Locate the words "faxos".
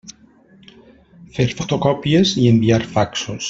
2.97-3.37